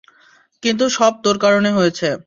কিন্তু, 0.63 0.85
সব 0.89 1.13
তোর 1.23 1.35
কারণে 1.39 1.69
হয়েছে। 1.71 2.07